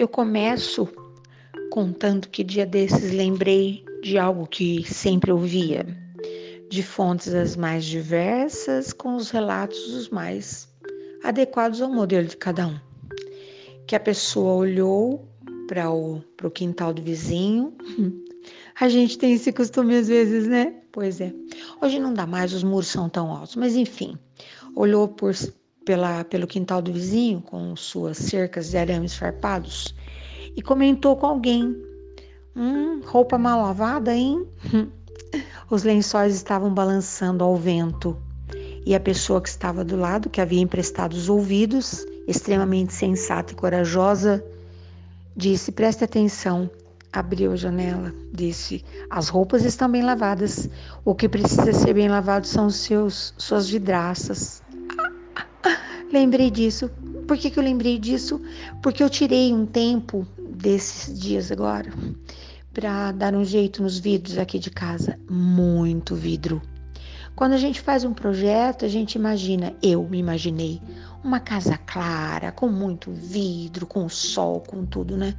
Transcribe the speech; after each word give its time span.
Eu 0.00 0.08
começo 0.08 0.88
contando 1.70 2.26
que 2.28 2.42
dia 2.42 2.64
desses 2.64 3.12
lembrei 3.12 3.84
de 4.02 4.16
algo 4.16 4.46
que 4.46 4.82
sempre 4.90 5.30
ouvia, 5.30 5.84
de 6.70 6.82
fontes 6.82 7.34
as 7.34 7.54
mais 7.54 7.84
diversas, 7.84 8.94
com 8.94 9.14
os 9.14 9.28
relatos 9.28 9.94
os 9.94 10.08
mais 10.08 10.72
adequados 11.22 11.82
ao 11.82 11.92
modelo 11.92 12.26
de 12.26 12.38
cada 12.38 12.68
um. 12.68 12.80
Que 13.86 13.94
a 13.94 14.00
pessoa 14.00 14.54
olhou 14.54 15.28
para 15.68 15.90
o, 15.90 16.24
o 16.42 16.50
quintal 16.50 16.94
do 16.94 17.02
vizinho. 17.02 17.74
A 18.80 18.88
gente 18.88 19.18
tem 19.18 19.34
esse 19.34 19.52
costume 19.52 19.96
às 19.96 20.08
vezes, 20.08 20.48
né? 20.48 20.76
Pois 20.92 21.20
é. 21.20 21.30
Hoje 21.82 22.00
não 22.00 22.14
dá 22.14 22.26
mais, 22.26 22.54
os 22.54 22.64
muros 22.64 22.88
são 22.88 23.06
tão 23.10 23.30
altos, 23.30 23.54
mas 23.54 23.76
enfim. 23.76 24.16
Olhou 24.74 25.08
por, 25.08 25.34
pela, 25.84 26.24
pelo 26.24 26.46
quintal 26.46 26.80
do 26.82 26.92
vizinho, 26.92 27.40
com 27.40 27.74
suas 27.76 28.16
cercas 28.16 28.70
de 28.70 28.78
arames 28.78 29.14
farpados, 29.14 29.94
e 30.56 30.62
comentou 30.62 31.16
com 31.16 31.26
alguém: 31.26 31.76
Hum, 32.54 33.00
roupa 33.04 33.38
mal 33.38 33.62
lavada, 33.62 34.14
hein? 34.14 34.46
Os 35.70 35.82
lençóis 35.84 36.34
estavam 36.34 36.74
balançando 36.74 37.44
ao 37.44 37.56
vento 37.56 38.16
e 38.84 38.94
a 38.94 39.00
pessoa 39.00 39.40
que 39.40 39.48
estava 39.48 39.84
do 39.84 39.96
lado, 39.96 40.30
que 40.30 40.40
havia 40.40 40.60
emprestado 40.60 41.12
os 41.12 41.28
ouvidos, 41.28 42.04
extremamente 42.26 42.92
sensata 42.92 43.52
e 43.52 43.56
corajosa, 43.56 44.44
disse: 45.36 45.70
Preste 45.72 46.04
atenção. 46.04 46.70
Abriu 47.12 47.52
a 47.52 47.56
janela, 47.56 48.14
disse: 48.32 48.84
As 49.10 49.28
roupas 49.28 49.64
estão 49.64 49.90
bem 49.90 50.02
lavadas. 50.02 50.68
O 51.04 51.14
que 51.14 51.28
precisa 51.28 51.72
ser 51.72 51.94
bem 51.94 52.08
lavado 52.08 52.46
são 52.46 52.70
seus, 52.70 53.34
suas 53.36 53.68
vidraças. 53.68 54.62
Lembrei 56.12 56.50
disso. 56.50 56.90
Por 57.26 57.36
que, 57.36 57.50
que 57.50 57.58
eu 57.58 57.62
lembrei 57.62 57.98
disso? 57.98 58.40
Porque 58.82 59.02
eu 59.02 59.10
tirei 59.10 59.52
um 59.52 59.66
tempo 59.66 60.26
desses 60.38 61.18
dias 61.18 61.50
agora 61.50 61.92
para 62.72 63.12
dar 63.12 63.34
um 63.34 63.44
jeito 63.44 63.82
nos 63.82 63.98
vidros 63.98 64.38
aqui 64.38 64.58
de 64.58 64.70
casa. 64.70 65.18
Muito 65.28 66.14
vidro. 66.14 66.62
Quando 67.34 67.52
a 67.52 67.58
gente 67.58 67.80
faz 67.80 68.04
um 68.04 68.12
projeto, 68.12 68.84
a 68.84 68.88
gente 68.88 69.14
imagina, 69.14 69.72
eu 69.82 70.06
me 70.06 70.18
imaginei, 70.18 70.80
uma 71.22 71.40
casa 71.40 71.76
clara, 71.78 72.52
com 72.52 72.68
muito 72.68 73.10
vidro, 73.12 73.86
com 73.86 74.08
sol, 74.08 74.60
com 74.60 74.84
tudo, 74.84 75.16
né? 75.16 75.34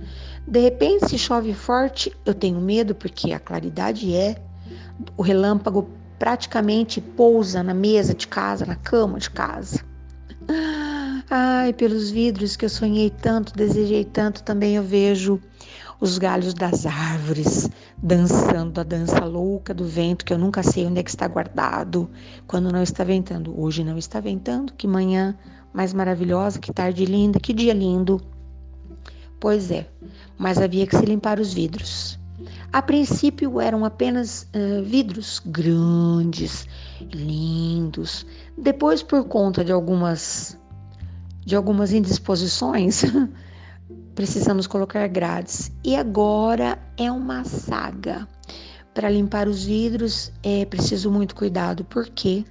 De 0.48 0.60
repente, 0.60 1.10
se 1.10 1.18
chove 1.18 1.54
forte, 1.54 2.12
eu 2.26 2.34
tenho 2.34 2.60
medo 2.60 2.96
porque 2.96 3.34
a 3.34 3.40
claridade 3.40 4.16
é, 4.16 4.42
o 5.18 5.22
relâmpago 5.22 5.90
praticamente 6.18 7.02
pousa 7.02 7.64
na 7.64 7.74
mesa 7.74 8.14
de 8.14 8.28
casa, 8.28 8.66
na 8.66 8.76
cama 8.76 9.20
de 9.20 9.30
casa. 9.30 9.91
Ai, 11.30 11.72
pelos 11.74 12.12
vidros 12.12 12.56
que 12.56 12.66
eu 12.66 12.70
sonhei 12.70 13.10
tanto, 13.10 13.54
desejei 13.54 14.04
tanto, 14.04 14.44
também 14.44 14.76
eu 14.76 14.84
vejo 14.84 15.40
os 16.00 16.18
galhos 16.18 16.54
das 16.54 16.86
árvores 16.86 17.70
dançando 17.98 18.82
a 18.82 18.84
dança 18.84 19.24
louca 19.24 19.74
do 19.74 19.86
vento, 19.86 20.26
que 20.26 20.34
eu 20.34 20.38
nunca 20.38 20.64
sei 20.64 20.86
onde 20.86 21.00
é 21.00 21.04
que 21.04 21.10
está 21.10 21.28
guardado, 21.28 22.10
quando 22.48 22.72
não 22.72 22.82
está 22.82 23.04
ventando. 23.04 23.58
Hoje 23.58 23.84
não 23.84 23.98
está 23.98 24.20
ventando, 24.20 24.74
que 24.74 24.88
manhã 24.88 25.38
mais 25.72 25.94
maravilhosa, 25.94 26.60
que 26.60 26.74
tarde 26.74 27.06
linda, 27.06 27.40
que 27.40 27.54
dia 27.54 27.74
lindo. 27.74 28.20
Pois 29.40 29.72
é, 29.72 29.88
mas 30.38 30.58
havia 30.58 30.86
que 30.86 30.98
se 30.98 31.06
limpar 31.06 31.40
os 31.40 31.54
vidros. 31.54 32.20
A 32.72 32.82
princípio 32.82 33.60
eram 33.60 33.84
apenas 33.86 34.48
uh, 34.56 34.84
vidros 34.84 35.42
grandes, 35.46 36.68
lindos. 37.14 38.26
Depois, 38.58 39.04
por 39.04 39.26
conta 39.26 39.64
de 39.64 39.72
algumas 39.72 40.58
de 41.44 41.56
algumas 41.56 41.92
indisposições, 41.92 43.04
precisamos 44.16 44.68
colocar 44.68 45.08
grades. 45.08 45.72
E 45.84 45.96
agora 45.96 46.78
é 46.98 47.12
uma 47.12 47.44
saga. 47.44 48.28
Para 48.94 49.10
limpar 49.10 49.48
os 49.48 49.64
vidros 49.64 50.32
é 50.44 50.66
preciso 50.66 51.10
muito 51.10 51.34
cuidado, 51.34 51.84
porque 51.86 52.46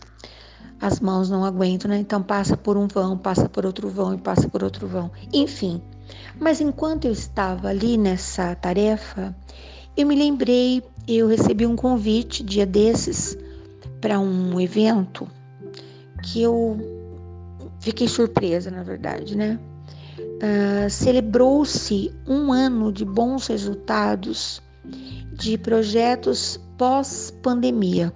as 0.81 0.98
mãos 0.98 1.28
não 1.28 1.44
aguentam, 1.44 1.91
né? 1.91 1.98
Então 1.98 2.22
passa 2.22 2.56
por 2.56 2.76
um 2.76 2.88
vão, 2.88 3.16
passa 3.16 3.48
por 3.48 3.66
outro 3.66 3.88
vão 3.88 4.15
e 4.15 4.19
passa 4.19 4.48
por 4.48 4.65
outro 4.65 4.88
vão. 4.88 5.10
Enfim, 5.32 5.82
mas 6.38 6.60
enquanto 6.60 7.04
eu 7.04 7.12
estava 7.12 7.69
ali 7.69 7.98
nessa 7.98 8.54
tarefa, 8.54 9.36
eu 9.97 10.06
me 10.06 10.15
lembrei, 10.15 10.83
eu 11.06 11.27
recebi 11.27 11.67
um 11.67 11.77
convite 11.77 12.43
dia 12.43 12.67
desses 12.67 13.37
para 14.01 14.19
um 14.19 14.61
evento 14.61 15.28
que 16.23 16.43
eu 16.43 16.78
Fiquei 17.81 18.06
surpresa, 18.06 18.71
na 18.71 18.83
verdade, 18.83 19.37
né? 19.37 19.59
Uh, 20.19 20.91
Celebrou-se 20.91 22.12
um 22.27 22.53
ano 22.53 22.93
de 22.93 23.06
bons 23.06 23.47
resultados 23.47 24.62
de 25.33 25.56
projetos 25.56 26.61
pós-pandemia. 26.77 28.12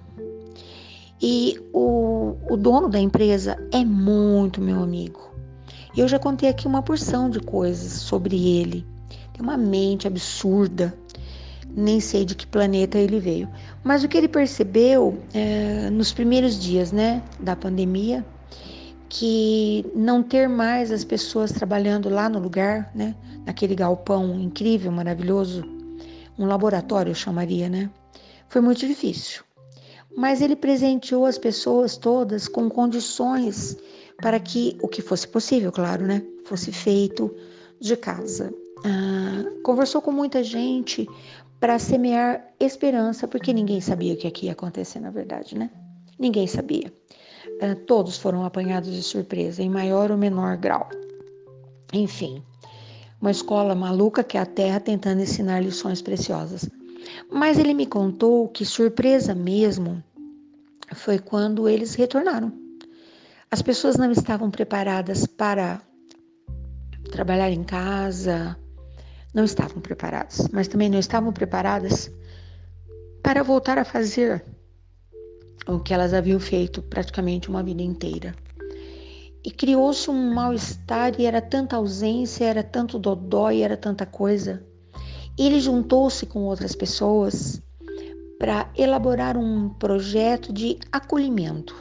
E 1.19 1.59
o, 1.73 2.35
o 2.47 2.55
dono 2.55 2.89
da 2.89 2.99
empresa 2.99 3.57
é 3.71 3.83
muito 3.83 4.61
meu 4.61 4.83
amigo. 4.83 5.33
Eu 5.97 6.07
já 6.07 6.19
contei 6.19 6.49
aqui 6.49 6.67
uma 6.67 6.83
porção 6.83 7.27
de 7.29 7.39
coisas 7.39 7.93
sobre 7.93 8.59
ele. 8.59 8.85
Tem 9.33 9.41
uma 9.41 9.57
mente 9.57 10.07
absurda. 10.07 10.95
Nem 11.75 11.99
sei 11.99 12.23
de 12.23 12.35
que 12.35 12.47
planeta 12.47 12.97
ele 12.97 13.19
veio. 13.19 13.49
Mas 13.83 14.03
o 14.03 14.07
que 14.07 14.17
ele 14.17 14.29
percebeu 14.29 15.19
é, 15.33 15.89
nos 15.89 16.13
primeiros 16.13 16.57
dias 16.57 16.91
né, 16.91 17.21
da 17.39 17.55
pandemia 17.55 18.25
que 19.09 19.85
não 19.95 20.23
ter 20.23 20.49
mais 20.49 20.91
as 20.91 21.03
pessoas 21.03 21.51
trabalhando 21.51 22.09
lá 22.09 22.27
no 22.27 22.39
lugar, 22.39 22.91
né, 22.95 23.15
naquele 23.45 23.75
galpão 23.75 24.39
incrível, 24.39 24.91
maravilhoso, 24.91 25.63
um 26.37 26.45
laboratório 26.45 27.11
eu 27.11 27.15
chamaria, 27.15 27.69
né, 27.69 27.89
foi 28.49 28.61
muito 28.61 28.85
difícil. 28.85 29.43
Mas 30.17 30.41
ele 30.41 30.55
presenteou 30.55 31.25
as 31.25 31.37
pessoas 31.37 31.97
todas 31.97 32.47
com 32.47 32.69
condições 32.69 33.77
para 34.21 34.39
que 34.39 34.77
o 34.81 34.87
que 34.87 35.01
fosse 35.01 35.27
possível, 35.27 35.71
claro, 35.71 36.05
né, 36.05 36.21
fosse 36.45 36.71
feito 36.71 37.33
de 37.79 37.95
casa. 37.95 38.53
Ah, 38.83 39.45
conversou 39.63 40.01
com 40.01 40.11
muita 40.11 40.43
gente 40.43 41.07
para 41.65 41.79
semear 41.79 42.45
esperança, 42.59 43.27
porque 43.27 43.51
ninguém 43.51 43.81
sabia 43.81 44.13
o 44.13 44.17
que 44.17 44.27
aqui 44.27 44.45
ia 44.45 44.51
acontecer, 44.51 44.99
na 44.99 45.09
verdade, 45.09 45.57
né? 45.57 45.71
Ninguém 46.19 46.45
sabia. 46.45 46.93
Eh, 47.59 47.73
todos 47.73 48.19
foram 48.19 48.45
apanhados 48.45 48.93
de 48.93 49.01
surpresa, 49.01 49.63
em 49.63 49.69
maior 49.69 50.11
ou 50.11 50.17
menor 50.17 50.57
grau. 50.57 50.87
Enfim, 51.91 52.43
uma 53.19 53.31
escola 53.31 53.73
maluca 53.73 54.23
que 54.23 54.37
é 54.37 54.41
a 54.41 54.45
Terra 54.45 54.79
tentando 54.79 55.23
ensinar 55.23 55.59
lições 55.59 56.03
preciosas. 56.03 56.69
Mas 57.31 57.57
ele 57.57 57.73
me 57.73 57.87
contou 57.87 58.47
que 58.47 58.63
surpresa 58.63 59.33
mesmo 59.33 60.03
foi 60.93 61.17
quando 61.17 61.67
eles 61.67 61.95
retornaram. 61.95 62.53
As 63.49 63.63
pessoas 63.63 63.97
não 63.97 64.11
estavam 64.11 64.51
preparadas 64.51 65.25
para 65.25 65.81
trabalhar 67.11 67.49
em 67.49 67.63
casa, 67.63 68.55
não 69.35 69.43
estavam 69.43 69.81
preparadas, 69.81 70.47
mas 70.53 70.69
também 70.69 70.89
não 70.89 70.97
estavam 70.97 71.33
preparadas 71.33 72.09
para 73.21 73.43
voltar 73.43 73.77
a 73.77 73.83
fazer 73.83 74.41
o 75.67 75.77
que 75.77 75.93
elas 75.93 76.13
haviam 76.13 76.39
feito 76.39 76.81
praticamente 76.81 77.49
uma 77.49 77.61
vida 77.61 77.83
inteira. 77.83 78.33
E 79.43 79.51
criou-se 79.51 80.09
um 80.09 80.33
mal-estar 80.33 81.19
e 81.19 81.25
era 81.25 81.41
tanta 81.41 81.75
ausência, 81.75 82.45
era 82.45 82.63
tanto 82.63 82.97
dodói, 82.97 83.61
era 83.61 83.75
tanta 83.75 84.05
coisa. 84.05 84.65
Ele 85.37 85.59
juntou-se 85.59 86.25
com 86.25 86.43
outras 86.43 86.73
pessoas 86.73 87.61
para 88.39 88.71
elaborar 88.77 89.37
um 89.37 89.69
projeto 89.69 90.53
de 90.53 90.79
acolhimento. 90.91 91.75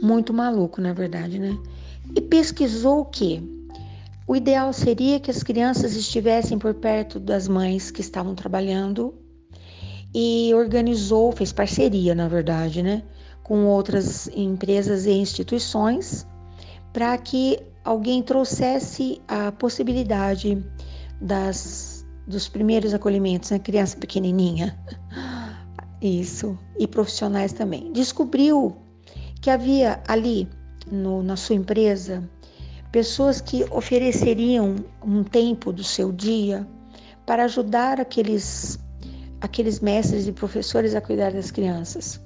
Muito 0.00 0.32
maluco, 0.32 0.80
na 0.80 0.92
verdade, 0.92 1.38
né? 1.38 1.58
E 2.14 2.20
pesquisou 2.20 3.04
que 3.04 3.61
o 4.26 4.36
ideal 4.36 4.72
seria 4.72 5.18
que 5.18 5.30
as 5.30 5.42
crianças 5.42 5.96
estivessem 5.96 6.58
por 6.58 6.74
perto 6.74 7.18
das 7.18 7.48
mães 7.48 7.90
que 7.90 8.00
estavam 8.00 8.34
trabalhando 8.34 9.14
e 10.14 10.52
organizou, 10.54 11.32
fez 11.32 11.52
parceria, 11.52 12.14
na 12.14 12.28
verdade, 12.28 12.82
né, 12.82 13.02
com 13.42 13.66
outras 13.66 14.28
empresas 14.28 15.06
e 15.06 15.12
instituições 15.12 16.26
para 16.92 17.16
que 17.18 17.58
alguém 17.84 18.22
trouxesse 18.22 19.20
a 19.26 19.50
possibilidade 19.50 20.62
das, 21.20 22.06
dos 22.26 22.48
primeiros 22.48 22.94
acolhimentos, 22.94 23.50
né, 23.50 23.58
criança 23.58 23.96
pequenininha. 23.96 24.78
Isso, 26.00 26.58
e 26.78 26.86
profissionais 26.86 27.52
também. 27.52 27.92
Descobriu 27.92 28.76
que 29.40 29.48
havia 29.48 30.02
ali 30.08 30.48
no, 30.90 31.22
na 31.22 31.36
sua 31.36 31.54
empresa 31.54 32.28
pessoas 32.92 33.40
que 33.40 33.64
ofereceriam 33.70 34.76
um 35.02 35.24
tempo 35.24 35.72
do 35.72 35.82
seu 35.82 36.12
dia 36.12 36.68
para 37.26 37.44
ajudar 37.44 37.98
aqueles 37.98 38.78
aqueles 39.40 39.80
mestres 39.80 40.28
e 40.28 40.32
professores 40.32 40.94
a 40.94 41.00
cuidar 41.00 41.32
das 41.32 41.50
crianças. 41.50 42.20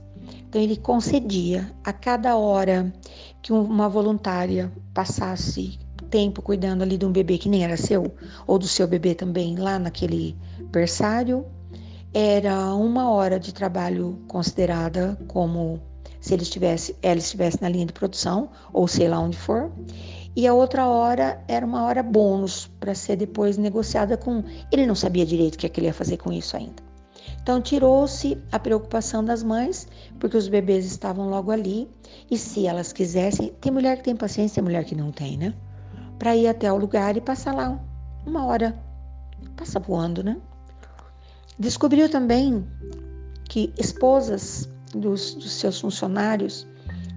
Então 0.48 0.60
ele 0.60 0.76
concedia 0.76 1.72
a 1.82 1.92
cada 1.92 2.36
hora 2.36 2.92
que 3.40 3.52
uma 3.52 3.88
voluntária 3.88 4.70
passasse 4.92 5.78
tempo 6.10 6.42
cuidando 6.42 6.82
ali 6.82 6.98
de 6.98 7.06
um 7.06 7.12
bebê 7.12 7.38
que 7.38 7.48
nem 7.48 7.64
era 7.64 7.76
seu, 7.76 8.14
ou 8.46 8.58
do 8.58 8.68
seu 8.68 8.86
bebê 8.86 9.14
também, 9.14 9.56
lá 9.56 9.78
naquele 9.78 10.36
berçário. 10.70 11.44
Era 12.12 12.74
uma 12.74 13.10
hora 13.10 13.40
de 13.40 13.52
trabalho 13.52 14.18
considerada 14.28 15.18
como 15.26 15.80
se 16.20 16.34
ele 16.34 16.42
estivesse, 16.42 16.96
ela 17.02 17.18
estivesse 17.18 17.60
na 17.60 17.68
linha 17.68 17.86
de 17.86 17.92
produção, 17.92 18.50
ou 18.72 18.88
sei 18.88 19.08
lá 19.08 19.18
onde 19.18 19.36
for. 19.36 19.70
E 20.36 20.46
a 20.46 20.52
outra 20.52 20.86
hora 20.86 21.42
era 21.48 21.64
uma 21.64 21.82
hora 21.84 22.02
bônus 22.02 22.70
para 22.78 22.94
ser 22.94 23.16
depois 23.16 23.56
negociada 23.56 24.18
com. 24.18 24.44
Ele 24.70 24.84
não 24.84 24.94
sabia 24.94 25.24
direito 25.24 25.54
o 25.54 25.58
que, 25.58 25.64
é 25.64 25.68
que 25.70 25.80
ele 25.80 25.86
ia 25.86 25.94
fazer 25.94 26.18
com 26.18 26.30
isso 26.30 26.54
ainda. 26.54 26.84
Então 27.42 27.58
tirou-se 27.60 28.36
a 28.52 28.58
preocupação 28.58 29.24
das 29.24 29.42
mães, 29.42 29.88
porque 30.20 30.36
os 30.36 30.46
bebês 30.46 30.84
estavam 30.84 31.30
logo 31.30 31.50
ali, 31.50 31.88
e 32.30 32.36
se 32.36 32.66
elas 32.66 32.92
quisessem, 32.92 33.50
tem 33.62 33.72
mulher 33.72 33.96
que 33.96 34.02
tem 34.04 34.14
paciência, 34.14 34.56
tem 34.56 34.64
mulher 34.64 34.84
que 34.84 34.94
não 34.94 35.10
tem, 35.10 35.38
né? 35.38 35.54
Para 36.18 36.36
ir 36.36 36.48
até 36.48 36.70
o 36.70 36.76
lugar 36.76 37.16
e 37.16 37.20
passar 37.20 37.54
lá 37.54 37.80
uma 38.26 38.44
hora. 38.44 38.78
Passa 39.56 39.80
voando, 39.80 40.22
né? 40.22 40.36
Descobriu 41.58 42.10
também 42.10 42.66
que 43.48 43.72
esposas 43.78 44.68
dos, 44.92 45.34
dos 45.34 45.52
seus 45.52 45.80
funcionários 45.80 46.66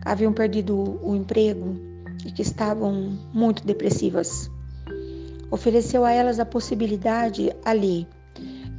haviam 0.05 0.31
perdido 0.31 0.99
o 1.03 1.15
emprego 1.15 1.88
e 2.25 2.31
que 2.31 2.41
estavam 2.41 3.17
muito 3.33 3.65
depressivas. 3.65 4.49
Ofereceu 5.51 6.05
a 6.05 6.11
elas 6.11 6.39
a 6.39 6.45
possibilidade 6.45 7.51
ali 7.65 8.07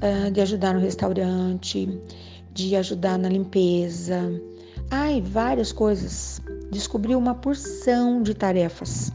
uh, 0.03 0.31
de 0.31 0.41
ajudar 0.41 0.75
no 0.75 0.81
restaurante, 0.81 2.01
de 2.53 2.77
ajudar 2.77 3.19
na 3.19 3.29
limpeza, 3.29 4.31
ai, 4.91 5.21
várias 5.21 5.73
coisas. 5.73 6.41
Descobriu 6.71 7.19
uma 7.19 7.35
porção 7.35 8.23
de 8.23 8.35
tarefas. 8.35 9.13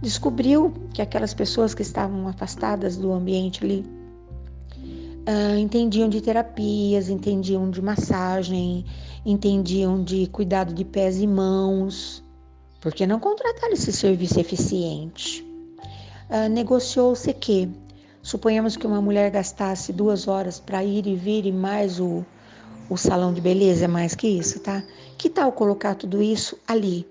Descobriu 0.00 0.72
que 0.92 1.02
aquelas 1.02 1.34
pessoas 1.34 1.74
que 1.74 1.82
estavam 1.82 2.28
afastadas 2.28 2.96
do 2.96 3.12
ambiente 3.12 3.64
ali 3.64 3.84
uh, 5.28 5.58
entendiam 5.58 6.08
de 6.08 6.20
terapias, 6.20 7.08
entendiam 7.08 7.70
de 7.70 7.82
massagem, 7.82 8.84
entendiam 9.24 10.02
de 10.02 10.26
cuidado 10.28 10.72
de 10.72 10.84
pés 10.84 11.18
e 11.18 11.26
mãos. 11.26 12.23
Por 12.84 12.92
que 12.92 13.06
não 13.06 13.18
contratar 13.18 13.72
esse 13.72 13.90
serviço 13.90 14.38
eficiente? 14.38 15.42
Uh, 16.28 16.50
Negociou-se 16.50 17.32
que, 17.32 17.66
suponhamos 18.22 18.76
que 18.76 18.86
uma 18.86 19.00
mulher 19.00 19.30
gastasse 19.30 19.90
duas 19.90 20.28
horas 20.28 20.60
para 20.60 20.84
ir 20.84 21.06
e 21.06 21.16
vir 21.16 21.46
e 21.46 21.50
mais 21.50 21.98
o, 21.98 22.22
o 22.90 22.98
salão 22.98 23.32
de 23.32 23.40
beleza, 23.40 23.86
é 23.86 23.88
mais 23.88 24.14
que 24.14 24.28
isso, 24.28 24.60
tá? 24.60 24.84
Que 25.16 25.30
tal 25.30 25.50
colocar 25.52 25.94
tudo 25.94 26.22
isso 26.22 26.58
ali? 26.68 27.06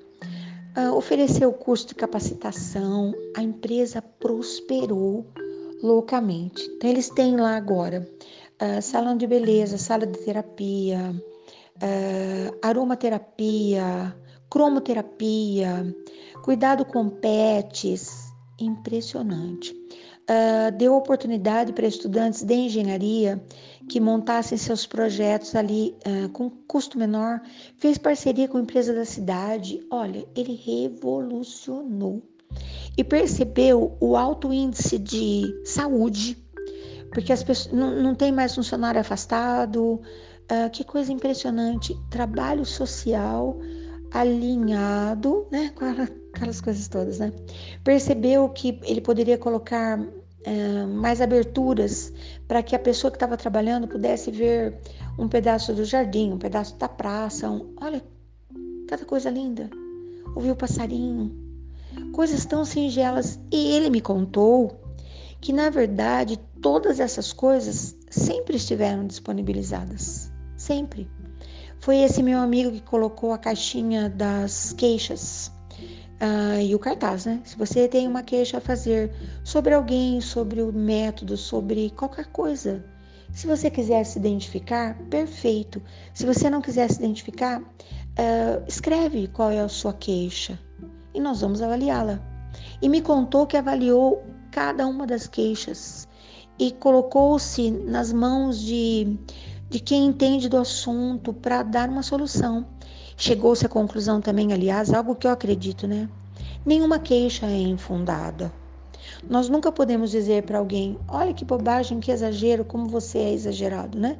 Uh, 0.77 0.93
ofereceu 0.95 1.51
curso 1.51 1.87
de 1.87 1.95
capacitação, 1.95 3.11
a 3.35 3.41
empresa 3.41 3.99
prosperou 4.19 5.25
loucamente. 5.81 6.69
Então, 6.77 6.87
eles 6.87 7.09
têm 7.09 7.35
lá 7.35 7.55
agora 7.55 8.07
uh, 8.61 8.79
salão 8.79 9.17
de 9.17 9.25
beleza, 9.25 9.79
sala 9.79 10.05
de 10.05 10.19
terapia, 10.19 11.15
uh, 11.77 12.57
aromaterapia, 12.61 14.15
cromoterapia, 14.53 15.83
cuidado 16.43 16.85
com 16.85 17.09
pets, 17.09 18.31
impressionante. 18.59 19.73
Uh, 20.29 20.71
deu 20.77 20.93
oportunidade 20.93 21.73
para 21.73 21.87
estudantes 21.87 22.43
de 22.43 22.53
engenharia 22.53 23.43
que 23.89 23.99
montassem 23.99 24.55
seus 24.55 24.85
projetos 24.85 25.55
ali 25.55 25.95
uh, 26.05 26.29
com 26.29 26.51
custo 26.67 26.99
menor, 26.99 27.41
fez 27.79 27.97
parceria 27.97 28.47
com 28.47 28.59
empresa 28.59 28.93
da 28.93 29.05
cidade. 29.05 29.83
Olha, 29.89 30.23
ele 30.35 30.53
revolucionou 30.53 32.21
e 32.95 33.03
percebeu 33.03 33.97
o 33.99 34.15
alto 34.15 34.53
índice 34.53 34.99
de 34.99 35.51
saúde, 35.65 36.37
porque 37.11 37.33
as 37.33 37.41
pessoas 37.41 37.73
não, 37.73 38.03
não 38.03 38.13
tem 38.13 38.31
mais 38.31 38.53
funcionário 38.53 39.01
afastado. 39.01 39.99
Uh, 40.43 40.69
que 40.71 40.83
coisa 40.83 41.11
impressionante! 41.11 41.97
Trabalho 42.11 42.63
social 42.63 43.57
alinhado, 44.13 45.47
né, 45.51 45.71
com 45.75 45.85
aquelas 46.33 46.61
coisas 46.61 46.87
todas, 46.87 47.19
né? 47.19 47.33
Percebeu 47.83 48.47
que 48.49 48.79
ele 48.83 49.01
poderia 49.01 49.37
colocar 49.37 49.99
uh, 49.99 50.87
mais 50.87 51.19
aberturas 51.19 52.13
para 52.47 52.61
que 52.61 52.75
a 52.75 52.79
pessoa 52.79 53.09
que 53.09 53.17
estava 53.17 53.35
trabalhando 53.35 53.87
pudesse 53.87 54.29
ver 54.29 54.77
um 55.17 55.27
pedaço 55.27 55.73
do 55.73 55.83
jardim, 55.83 56.31
um 56.31 56.37
pedaço 56.37 56.77
da 56.77 56.87
praça, 56.87 57.49
um, 57.49 57.73
olha, 57.81 58.03
cada 58.87 59.03
coisa 59.05 59.29
linda. 59.29 59.69
Ouvir 60.35 60.51
o 60.51 60.55
passarinho, 60.55 61.35
coisas 62.11 62.45
tão 62.45 62.63
singelas. 62.63 63.39
E 63.51 63.75
ele 63.75 63.89
me 63.89 64.01
contou 64.01 64.79
que, 65.41 65.51
na 65.51 65.69
verdade, 65.69 66.39
todas 66.61 66.99
essas 66.99 67.33
coisas 67.33 67.95
sempre 68.09 68.55
estiveram 68.55 69.05
disponibilizadas. 69.05 70.31
Sempre. 70.55 71.09
Foi 71.83 71.97
esse 71.97 72.23
meu 72.23 72.39
amigo 72.39 72.71
que 72.71 72.81
colocou 72.81 73.33
a 73.33 73.37
caixinha 73.37 74.09
das 74.09 74.71
queixas 74.71 75.51
uh, 76.21 76.61
e 76.61 76.73
o 76.73 76.79
cartaz, 76.79 77.25
né? 77.25 77.41
Se 77.43 77.57
você 77.57 77.89
tem 77.89 78.07
uma 78.07 78.23
queixa 78.23 78.59
a 78.59 78.61
fazer 78.61 79.11
sobre 79.43 79.73
alguém, 79.73 80.21
sobre 80.21 80.61
o 80.61 80.71
método, 80.71 81.35
sobre 81.35 81.89
qualquer 81.89 82.27
coisa, 82.27 82.85
se 83.33 83.45
você 83.45 83.69
quiser 83.69 84.05
se 84.05 84.17
identificar, 84.17 84.97
perfeito. 85.09 85.81
Se 86.13 86.25
você 86.25 86.49
não 86.49 86.61
quiser 86.61 86.89
se 86.89 86.99
identificar, 86.99 87.59
uh, 87.61 88.63
escreve 88.65 89.27
qual 89.27 89.51
é 89.51 89.59
a 89.59 89.67
sua 89.67 89.91
queixa 89.91 90.57
e 91.13 91.19
nós 91.19 91.41
vamos 91.41 91.61
avaliá-la. 91.61 92.17
E 92.81 92.87
me 92.87 93.01
contou 93.01 93.45
que 93.45 93.57
avaliou 93.57 94.23
cada 94.51 94.87
uma 94.87 95.05
das 95.05 95.27
queixas 95.27 96.07
e 96.57 96.71
colocou-se 96.71 97.71
nas 97.71 98.13
mãos 98.13 98.61
de, 98.61 99.17
de 99.73 99.79
quem 99.79 100.05
entende 100.05 100.47
do 100.47 100.57
assunto 100.57 101.33
para 101.33 101.63
dar 101.63 101.89
uma 101.89 102.03
solução. 102.03 102.63
Chegou-se 103.17 103.65
à 103.65 103.69
conclusão 103.69 104.21
também, 104.21 104.53
aliás, 104.53 104.93
algo 104.93 105.15
que 105.15 105.25
eu 105.25 105.31
acredito, 105.31 105.87
né? 105.87 106.07
Nenhuma 106.63 106.99
queixa 106.99 107.47
é 107.47 107.57
infundada. 107.57 108.53
Nós 109.27 109.49
nunca 109.49 109.71
podemos 109.71 110.11
dizer 110.11 110.43
para 110.43 110.59
alguém: 110.59 110.99
olha 111.07 111.33
que 111.33 111.43
bobagem, 111.43 111.99
que 111.99 112.11
exagero, 112.11 112.63
como 112.63 112.87
você 112.87 113.17
é 113.17 113.33
exagerado, 113.33 113.97
né? 113.97 114.19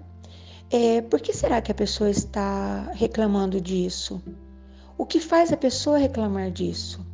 É, 0.71 1.01
por 1.01 1.21
que 1.21 1.31
será 1.31 1.61
que 1.61 1.71
a 1.71 1.75
pessoa 1.75 2.09
está 2.09 2.89
reclamando 2.93 3.61
disso? 3.61 4.19
O 4.97 5.05
que 5.05 5.19
faz 5.19 5.53
a 5.53 5.57
pessoa 5.57 5.99
reclamar 5.99 6.49
disso? 6.49 7.05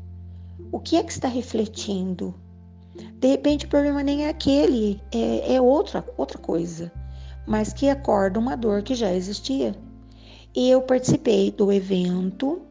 O 0.71 0.79
que 0.79 0.95
é 0.95 1.03
que 1.03 1.11
está 1.11 1.27
refletindo? 1.27 2.33
De 3.15 3.27
repente 3.27 3.65
o 3.65 3.69
problema 3.69 4.01
nem 4.01 4.27
é 4.27 4.29
aquele, 4.29 5.01
é, 5.11 5.55
é 5.55 5.61
outra, 5.61 6.05
outra 6.17 6.37
coisa, 6.37 6.89
mas 7.49 7.73
que 7.73 7.89
acorda 7.89 8.39
uma 8.39 8.55
dor 8.55 8.83
que 8.83 8.93
já 8.93 9.11
existia. 9.11 9.75
E 10.55 10.69
eu 10.69 10.83
participei 10.83 11.51
do 11.51 11.71
evento, 11.71 12.61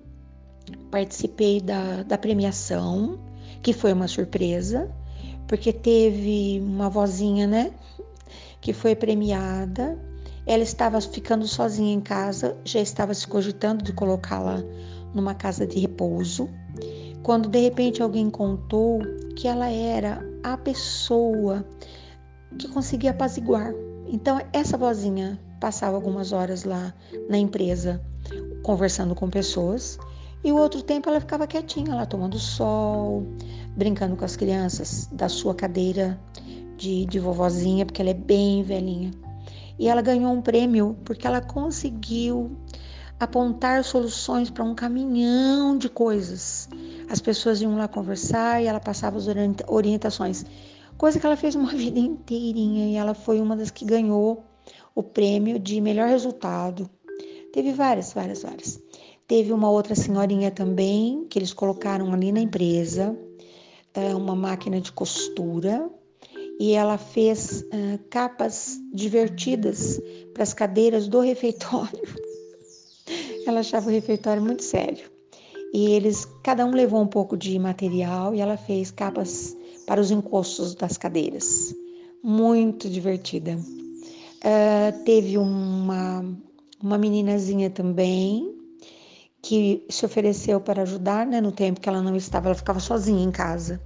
participei 0.88 1.60
da, 1.60 2.04
da 2.04 2.16
premiação, 2.16 3.18
que 3.60 3.72
foi 3.72 3.92
uma 3.92 4.06
surpresa, 4.06 4.88
porque 5.48 5.72
teve 5.72 6.60
uma 6.62 6.88
vozinha, 6.88 7.44
né, 7.44 7.72
que 8.60 8.72
foi 8.72 8.94
premiada. 8.94 9.98
Ela 10.46 10.62
estava 10.62 11.00
ficando 11.00 11.46
sozinha 11.46 11.92
em 11.92 12.00
casa, 12.00 12.56
já 12.64 12.80
estava 12.80 13.12
se 13.12 13.26
cogitando 13.26 13.82
de 13.82 13.92
colocá-la 13.92 14.62
numa 15.12 15.34
casa 15.34 15.66
de 15.66 15.80
repouso, 15.80 16.48
quando 17.24 17.48
de 17.48 17.58
repente 17.58 18.00
alguém 18.00 18.30
contou 18.30 19.00
que 19.34 19.48
ela 19.48 19.68
era 19.68 20.24
a 20.44 20.56
pessoa 20.56 21.66
que 22.56 22.68
conseguia 22.68 23.10
apaziguar. 23.10 23.74
Então, 24.08 24.40
essa 24.52 24.76
vozinha 24.76 25.38
passava 25.60 25.96
algumas 25.96 26.32
horas 26.32 26.64
lá 26.64 26.94
na 27.28 27.36
empresa 27.36 28.00
conversando 28.62 29.14
com 29.14 29.28
pessoas 29.28 29.98
e 30.42 30.52
o 30.52 30.56
outro 30.56 30.82
tempo 30.82 31.08
ela 31.08 31.20
ficava 31.20 31.46
quietinha 31.46 31.94
lá 31.94 32.06
tomando 32.06 32.38
sol, 32.38 33.26
brincando 33.76 34.16
com 34.16 34.24
as 34.24 34.36
crianças 34.36 35.08
da 35.12 35.28
sua 35.28 35.54
cadeira 35.54 36.18
de, 36.76 37.04
de 37.06 37.18
vovozinha, 37.18 37.84
porque 37.84 38.00
ela 38.00 38.10
é 38.10 38.14
bem 38.14 38.62
velhinha. 38.62 39.10
E 39.78 39.88
ela 39.88 40.00
ganhou 40.00 40.32
um 40.32 40.40
prêmio 40.40 40.96
porque 41.04 41.26
ela 41.26 41.40
conseguiu 41.40 42.56
apontar 43.20 43.82
soluções 43.82 44.48
para 44.48 44.64
um 44.64 44.74
caminhão 44.74 45.76
de 45.76 45.88
coisas. 45.88 46.68
As 47.10 47.20
pessoas 47.20 47.60
iam 47.60 47.76
lá 47.76 47.88
conversar 47.88 48.62
e 48.62 48.66
ela 48.66 48.80
passava 48.80 49.18
as 49.18 49.26
orientações. 49.66 50.44
Coisa 50.98 51.20
que 51.20 51.24
ela 51.24 51.36
fez 51.36 51.54
uma 51.54 51.70
vida 51.72 51.98
inteirinha 51.98 52.88
e 52.88 52.96
ela 52.96 53.14
foi 53.14 53.40
uma 53.40 53.56
das 53.56 53.70
que 53.70 53.84
ganhou 53.84 54.44
o 54.96 55.02
prêmio 55.02 55.58
de 55.58 55.80
melhor 55.80 56.08
resultado. 56.08 56.90
Teve 57.52 57.72
várias, 57.72 58.12
várias, 58.12 58.42
várias. 58.42 58.82
Teve 59.28 59.52
uma 59.52 59.70
outra 59.70 59.94
senhorinha 59.94 60.50
também 60.50 61.24
que 61.30 61.38
eles 61.38 61.52
colocaram 61.52 62.12
ali 62.12 62.32
na 62.32 62.40
empresa, 62.40 63.16
é, 63.94 64.14
uma 64.14 64.34
máquina 64.34 64.80
de 64.80 64.90
costura, 64.90 65.88
e 66.58 66.72
ela 66.72 66.98
fez 66.98 67.62
uh, 67.62 67.98
capas 68.10 68.80
divertidas 68.92 70.00
para 70.34 70.42
as 70.42 70.52
cadeiras 70.52 71.06
do 71.06 71.20
refeitório. 71.20 72.02
Ela 73.46 73.60
achava 73.60 73.88
o 73.88 73.92
refeitório 73.92 74.42
muito 74.42 74.64
sério. 74.64 75.08
E 75.72 75.92
eles, 75.92 76.26
cada 76.42 76.66
um 76.66 76.72
levou 76.72 77.00
um 77.00 77.06
pouco 77.06 77.36
de 77.36 77.56
material 77.58 78.34
e 78.34 78.40
ela 78.40 78.56
fez 78.56 78.90
capas 78.90 79.56
para 79.88 80.02
os 80.02 80.10
encostos 80.10 80.74
das 80.74 80.98
cadeiras. 80.98 81.74
Muito 82.22 82.90
divertida. 82.90 83.56
Uh, 83.56 85.04
teve 85.04 85.38
uma, 85.38 86.22
uma 86.82 86.98
meninazinha 86.98 87.70
também 87.70 88.54
que 89.40 89.82
se 89.88 90.04
ofereceu 90.04 90.60
para 90.60 90.82
ajudar, 90.82 91.26
né, 91.26 91.40
no 91.40 91.50
tempo 91.50 91.80
que 91.80 91.88
ela 91.88 92.02
não 92.02 92.14
estava, 92.14 92.48
ela 92.48 92.54
ficava 92.54 92.78
sozinha 92.78 93.24
em 93.24 93.30
casa. 93.30 93.80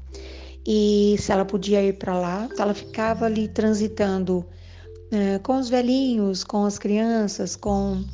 E 0.66 1.14
se 1.21 1.30
ela 1.30 1.44
podia 1.44 1.80
ir 1.80 1.99
para 1.99 2.18
lá, 2.18 2.49
ela 2.59 2.75
ficava 2.75 3.26
ali 3.26 3.47
transitando 3.47 4.38
uh, 4.38 5.40
com 5.44 5.56
os 5.56 5.68
velhinhos, 5.68 6.42
com 6.42 6.64
as 6.64 6.80
crianças, 6.80 7.54
com 7.54 8.04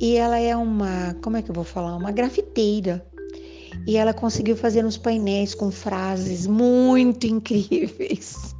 e 0.00 0.16
ela 0.16 0.38
é 0.38 0.56
uma, 0.56 1.14
como 1.22 1.36
é 1.36 1.42
que 1.42 1.50
eu 1.50 1.54
vou 1.54 1.64
falar, 1.64 1.96
uma 1.96 2.10
grafiteira 2.10 3.06
e 3.86 3.96
ela 3.96 4.12
conseguiu 4.12 4.56
fazer 4.56 4.84
uns 4.84 4.96
painéis 4.96 5.54
com 5.54 5.70
frases 5.70 6.46
muito 6.46 7.26
incríveis. 7.26 8.54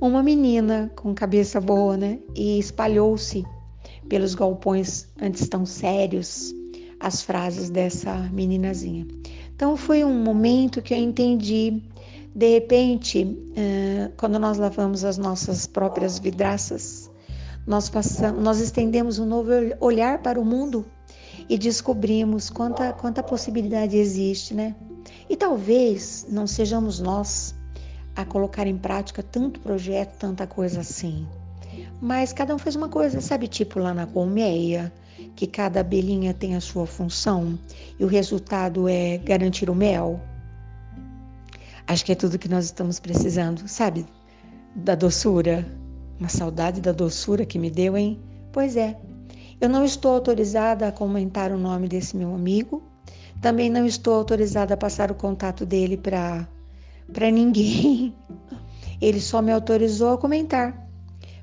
Uma 0.00 0.22
menina 0.22 0.90
com 0.96 1.14
cabeça 1.14 1.60
boa, 1.60 1.96
né? 1.96 2.18
E 2.34 2.58
espalhou-se 2.58 3.44
pelos 4.08 4.34
galpões 4.34 5.06
antes 5.20 5.48
tão 5.48 5.64
sérios 5.64 6.54
as 7.00 7.22
frases 7.22 7.70
dessa 7.70 8.14
meninazinha. 8.32 9.06
Então 9.54 9.76
foi 9.76 10.04
um 10.04 10.22
momento 10.22 10.82
que 10.82 10.94
eu 10.94 10.98
entendi. 10.98 11.82
De 12.34 12.54
repente, 12.54 13.38
quando 14.16 14.38
nós 14.38 14.58
lavamos 14.58 15.04
as 15.04 15.16
nossas 15.16 15.66
próprias 15.66 16.18
vidraças, 16.18 17.10
nós 17.66 17.88
passamos, 17.88 18.42
nós 18.42 18.60
estendemos 18.60 19.18
um 19.18 19.26
novo 19.26 19.50
olhar 19.80 20.20
para 20.22 20.40
o 20.40 20.44
mundo 20.44 20.84
e 21.48 21.58
descobrimos 21.58 22.50
quanta, 22.50 22.92
quanta 22.92 23.22
possibilidade 23.22 23.96
existe, 23.96 24.54
né? 24.54 24.74
E 25.28 25.36
talvez 25.36 26.26
não 26.30 26.46
sejamos 26.46 27.00
nós 27.00 27.54
a 28.16 28.24
colocar 28.24 28.66
em 28.66 28.76
prática 28.76 29.22
tanto 29.22 29.60
projeto, 29.60 30.16
tanta 30.18 30.46
coisa 30.46 30.80
assim. 30.80 31.26
Mas 32.00 32.32
cada 32.32 32.54
um 32.54 32.58
fez 32.58 32.76
uma 32.76 32.88
coisa, 32.88 33.20
sabe? 33.20 33.48
Tipo 33.48 33.78
lá 33.78 33.92
na 33.92 34.06
colmeia, 34.06 34.92
que 35.34 35.46
cada 35.46 35.80
abelhinha 35.80 36.32
tem 36.32 36.54
a 36.54 36.60
sua 36.60 36.86
função 36.86 37.58
e 37.98 38.04
o 38.04 38.08
resultado 38.08 38.88
é 38.88 39.18
garantir 39.18 39.68
o 39.68 39.74
mel. 39.74 40.20
Acho 41.86 42.04
que 42.04 42.12
é 42.12 42.14
tudo 42.14 42.38
que 42.38 42.48
nós 42.48 42.66
estamos 42.66 42.98
precisando, 42.98 43.66
sabe? 43.68 44.06
Da 44.74 44.94
doçura. 44.94 45.66
Uma 46.18 46.28
saudade 46.28 46.80
da 46.80 46.92
doçura 46.92 47.44
que 47.44 47.58
me 47.58 47.70
deu, 47.70 47.96
hein? 47.96 48.20
Pois 48.52 48.76
é, 48.76 48.96
eu 49.60 49.68
não 49.68 49.84
estou 49.84 50.14
autorizada 50.14 50.88
a 50.88 50.92
comentar 50.92 51.52
o 51.52 51.58
nome 51.58 51.88
desse 51.88 52.16
meu 52.16 52.34
amigo. 52.34 52.82
Também 53.40 53.70
não 53.70 53.86
estou 53.86 54.14
autorizada 54.14 54.74
a 54.74 54.76
passar 54.76 55.10
o 55.10 55.14
contato 55.14 55.64
dele 55.64 55.96
para 55.96 57.30
ninguém. 57.30 58.14
Ele 59.00 59.20
só 59.20 59.42
me 59.42 59.52
autorizou 59.52 60.14
a 60.14 60.18
comentar, 60.18 60.88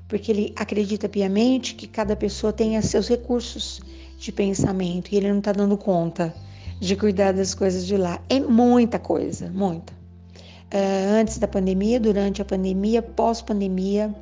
porque 0.08 0.32
ele 0.32 0.52
acredita 0.56 1.08
piamente 1.08 1.74
que 1.74 1.86
cada 1.86 2.16
pessoa 2.16 2.52
tenha 2.52 2.82
seus 2.82 3.08
recursos 3.08 3.80
de 4.18 4.32
pensamento 4.32 5.12
e 5.12 5.16
ele 5.16 5.30
não 5.30 5.38
está 5.38 5.52
dando 5.52 5.76
conta 5.76 6.34
de 6.80 6.96
cuidar 6.96 7.32
das 7.32 7.54
coisas 7.54 7.86
de 7.86 7.96
lá. 7.96 8.20
É 8.28 8.40
muita 8.40 8.98
coisa, 8.98 9.50
muita. 9.50 9.92
Uh, 9.92 11.20
antes 11.20 11.38
da 11.38 11.46
pandemia, 11.46 12.00
durante 12.00 12.40
a 12.42 12.44
pandemia, 12.44 13.02
pós-pandemia, 13.02 14.12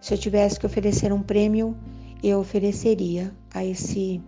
se 0.00 0.14
eu 0.14 0.18
tivesse 0.18 0.58
que 0.58 0.66
oferecer 0.66 1.12
um 1.12 1.22
prêmio 1.22 1.76
eu 2.22 2.40
ofereceria 2.40 3.32
a 3.54 3.64
esse 3.64 4.20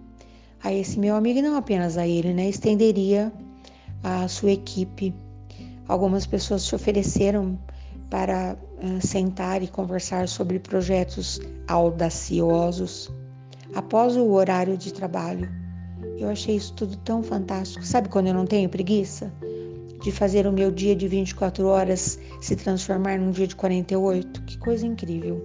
a 0.62 0.72
esse 0.72 0.98
meu 0.98 1.16
amigo 1.16 1.38
e 1.38 1.42
não 1.42 1.56
apenas 1.56 1.96
a 1.96 2.06
ele, 2.06 2.34
né? 2.34 2.48
Estenderia 2.48 3.32
a 4.02 4.28
sua 4.28 4.52
equipe. 4.52 5.14
Algumas 5.88 6.26
pessoas 6.26 6.62
se 6.62 6.74
ofereceram 6.74 7.58
para 8.10 8.56
uh, 8.82 9.06
sentar 9.06 9.62
e 9.62 9.68
conversar 9.68 10.28
sobre 10.28 10.58
projetos 10.58 11.40
audaciosos 11.66 13.10
após 13.74 14.16
o 14.16 14.30
horário 14.32 14.76
de 14.76 14.92
trabalho. 14.92 15.48
Eu 16.18 16.28
achei 16.28 16.56
isso 16.56 16.74
tudo 16.74 16.96
tão 16.98 17.22
fantástico. 17.22 17.84
Sabe 17.84 18.10
quando 18.10 18.26
eu 18.26 18.34
não 18.34 18.44
tenho 18.44 18.68
preguiça 18.68 19.32
de 20.00 20.10
fazer 20.10 20.46
o 20.46 20.52
meu 20.52 20.70
dia 20.70 20.96
de 20.96 21.06
24 21.06 21.66
horas 21.66 22.18
se 22.40 22.56
transformar 22.56 23.18
num 23.18 23.30
dia 23.30 23.46
de 23.46 23.54
48? 23.54 24.42
Que 24.42 24.58
coisa 24.58 24.86
incrível. 24.86 25.42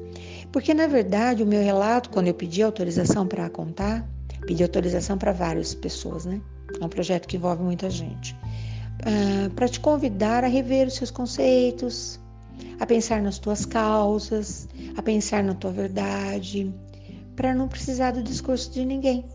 Porque, 0.52 0.74
na 0.74 0.88
verdade, 0.88 1.44
o 1.44 1.46
meu 1.46 1.62
relato, 1.62 2.10
quando 2.10 2.28
eu 2.28 2.34
pedi 2.34 2.64
autorização 2.64 3.28
para 3.28 3.50
contar, 3.50 4.08
pedi 4.48 4.64
autorização 4.64 5.18
para 5.18 5.32
várias 5.32 5.76
pessoas, 5.76 6.26
né? 6.26 6.42
É 6.80 6.86
um 6.86 6.90
projeto 6.90 7.28
que 7.28 7.38
envolve 7.38 7.64
muita 7.64 7.90
gente. 7.90 8.34
Uh, 9.02 9.50
para 9.52 9.68
te 9.68 9.80
convidar 9.80 10.44
a 10.44 10.48
rever 10.48 10.88
os 10.88 10.96
seus 10.96 11.12
conceitos, 11.12 12.20
a 12.80 12.86
pensar 12.86 13.22
nas 13.22 13.38
tuas 13.38 13.66
causas, 13.66 14.68
a 14.96 15.02
pensar 15.02 15.44
na 15.44 15.54
tua 15.54 15.72
verdade, 15.72 16.74
para 17.36 17.54
não 17.54 17.68
precisar 17.68 18.12
do 18.12 18.24
discurso 18.24 18.72
de 18.72 18.86
ninguém. 18.86 19.26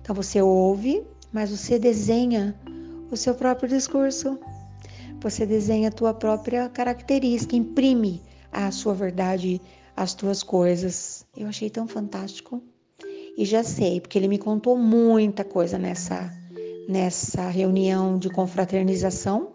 Então 0.00 0.14
você 0.14 0.40
ouve, 0.40 1.04
mas 1.32 1.50
você 1.50 1.78
desenha 1.78 2.54
o 3.10 3.16
seu 3.16 3.34
próprio 3.34 3.68
discurso. 3.68 4.38
Você 5.20 5.44
desenha 5.44 5.88
a 5.88 5.92
tua 5.92 6.14
própria 6.14 6.68
característica, 6.68 7.56
imprime 7.56 8.22
a 8.52 8.70
sua 8.70 8.94
verdade 8.94 9.60
as 9.96 10.14
tuas 10.14 10.42
coisas. 10.42 11.26
Eu 11.36 11.48
achei 11.48 11.68
tão 11.68 11.88
fantástico. 11.88 12.62
E 13.36 13.44
já 13.44 13.62
sei, 13.62 14.00
porque 14.00 14.18
ele 14.18 14.28
me 14.28 14.38
contou 14.38 14.76
muita 14.76 15.44
coisa 15.44 15.78
nessa 15.78 16.32
nessa 16.88 17.48
reunião 17.48 18.18
de 18.18 18.30
confraternização. 18.30 19.52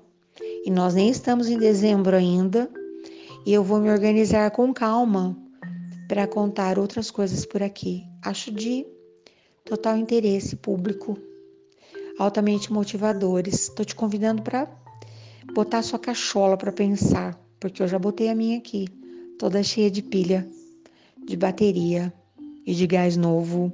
E 0.66 0.70
nós 0.70 0.94
nem 0.94 1.10
estamos 1.10 1.48
em 1.48 1.58
dezembro 1.58 2.16
ainda. 2.16 2.70
E 3.46 3.52
eu 3.52 3.64
vou 3.64 3.80
me 3.80 3.90
organizar 3.90 4.52
com 4.52 4.74
calma 4.74 5.36
para 6.08 6.28
contar 6.28 6.78
outras 6.78 7.10
coisas 7.10 7.46
por 7.46 7.64
aqui. 7.64 8.04
Acho 8.24 8.52
de 8.52 8.86
total 9.66 9.98
interesse 9.98 10.56
público, 10.56 11.18
altamente 12.20 12.72
motivadores. 12.72 13.70
Estou 13.70 13.86
te 13.86 13.96
convidando 13.96 14.42
para 14.42 14.68
botar 15.54 15.82
sua 15.82 16.00
cachola 16.00 16.58
para 16.58 16.72
pensar, 16.72 17.40
porque 17.60 17.82
eu 17.82 17.88
já 17.88 18.00
botei 18.00 18.30
a 18.30 18.36
minha 18.36 18.58
aqui 18.58 18.88
toda 19.44 19.62
cheia 19.62 19.92
de 19.92 20.02
pilha, 20.02 20.48
de 21.26 21.36
bateria 21.36 22.14
e 22.66 22.74
de 22.74 22.88
gás 22.88 23.18
novo. 23.18 23.74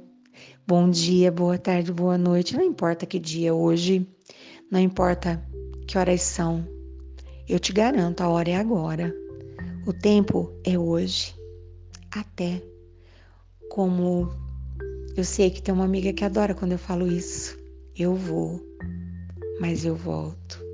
Bom 0.66 0.90
dia, 0.90 1.30
boa 1.30 1.58
tarde, 1.58 1.92
boa 1.92 2.18
noite, 2.18 2.56
não 2.56 2.64
importa 2.64 3.06
que 3.06 3.20
dia 3.20 3.50
é 3.50 3.52
hoje, 3.52 4.04
não 4.68 4.80
importa 4.80 5.40
que 5.86 5.98
horas 5.98 6.22
são. 6.22 6.66
Eu 7.48 7.60
te 7.60 7.72
garanto, 7.72 8.20
a 8.20 8.28
hora 8.28 8.50
é 8.50 8.56
agora. 8.56 9.14
O 9.86 9.92
tempo 9.92 10.52
é 10.64 10.78
hoje. 10.78 11.34
Até. 12.10 12.62
Como 13.70 14.28
eu 15.16 15.22
sei 15.22 15.50
que 15.50 15.62
tem 15.62 15.72
uma 15.72 15.84
amiga 15.84 16.12
que 16.12 16.24
adora 16.24 16.54
quando 16.54 16.72
eu 16.72 16.78
falo 16.78 17.06
isso. 17.06 17.59
Eu 17.96 18.14
vou, 18.14 18.60
mas 19.60 19.84
eu 19.84 19.94
volto. 19.94 20.69